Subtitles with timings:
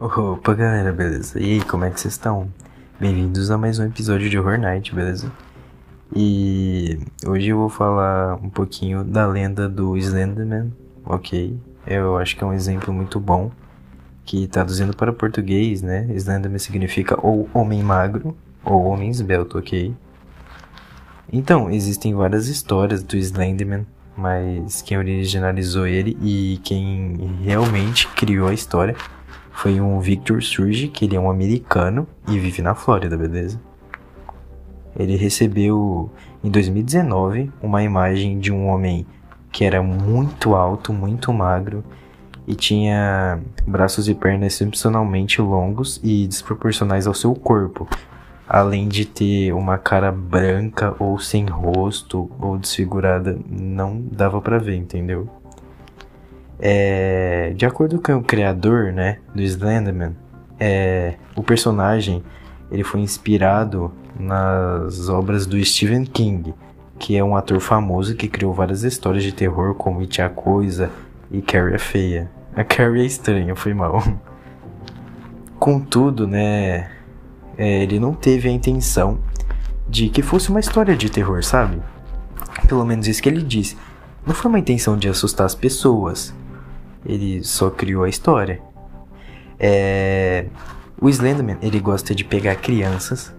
[0.00, 1.40] Opa galera, beleza?
[1.40, 2.48] E aí, como é que vocês estão?
[3.00, 5.32] Bem-vindos a mais um episódio de Horror Night, beleza?
[6.14, 10.72] E hoje eu vou falar um pouquinho da lenda do Slenderman,
[11.04, 11.58] ok?
[11.84, 13.50] Eu acho que é um exemplo muito bom,
[14.24, 16.06] que traduzindo para português, né?
[16.14, 19.92] Slenderman significa ou homem magro ou homem esbelto, ok?
[21.32, 23.84] Então, existem várias histórias do Slenderman,
[24.16, 28.94] mas quem originalizou ele e quem realmente criou a história
[29.58, 33.60] foi um Victor Surge, que ele é um americano e vive na Flórida, beleza?
[34.96, 36.08] Ele recebeu
[36.44, 39.04] em 2019 uma imagem de um homem
[39.50, 41.82] que era muito alto, muito magro
[42.46, 47.88] e tinha braços e pernas excepcionalmente longos e desproporcionais ao seu corpo,
[48.48, 54.76] além de ter uma cara branca ou sem rosto ou desfigurada, não dava para ver,
[54.76, 55.28] entendeu?
[56.60, 60.16] É, de acordo com o criador, né, do Slenderman,
[60.58, 62.22] é, o personagem
[62.70, 66.52] ele foi inspirado nas obras do Stephen King,
[66.98, 70.90] que é um ator famoso que criou várias histórias de terror como It a Coisa
[71.30, 72.30] e Carrie a Feia.
[72.56, 74.02] A Carrie é estranha, foi mal.
[75.58, 76.90] Contudo, né,
[77.56, 79.18] é, ele não teve a intenção
[79.88, 81.80] de que fosse uma história de terror, sabe?
[82.66, 83.76] Pelo menos isso que ele disse.
[84.26, 86.34] Não foi uma intenção de assustar as pessoas,
[87.04, 88.60] ele só criou a história.
[89.58, 90.46] É...
[91.00, 93.34] O Slenderman, ele gosta de pegar crianças,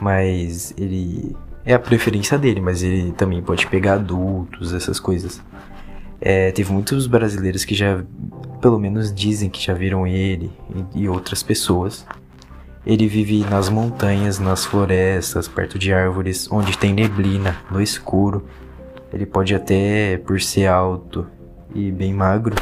[0.00, 1.34] mas ele...
[1.64, 5.42] É a preferência dele, mas ele também pode pegar adultos, essas coisas.
[6.20, 8.04] É, teve muitos brasileiros que já,
[8.60, 10.50] pelo menos dizem que já viram ele
[10.94, 12.06] e, e outras pessoas.
[12.86, 18.44] Ele vive nas montanhas, nas florestas, perto de árvores, onde tem neblina, no escuro.
[19.12, 21.26] Ele pode até, por ser alto,
[21.76, 22.56] e bem magro,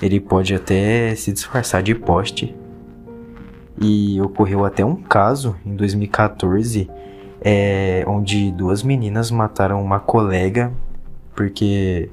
[0.00, 2.54] ele pode até se disfarçar de poste.
[3.80, 6.88] E ocorreu até um caso em 2014,
[7.40, 10.70] é, onde duas meninas mataram uma colega
[11.34, 12.10] porque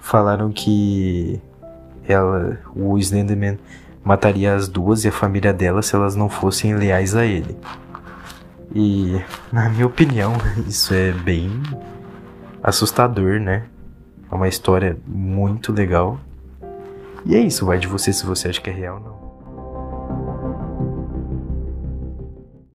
[0.00, 1.40] falaram que
[2.08, 3.58] ela, o Slenderman
[4.02, 7.56] mataria as duas e a família dela se elas não fossem leais a ele.
[8.74, 9.20] E,
[9.52, 10.32] na minha opinião,
[10.66, 11.50] isso é bem
[12.62, 13.64] assustador, né?
[14.30, 16.18] É uma história muito legal.
[17.24, 19.29] E é isso, vai de você se você acha que é real ou não.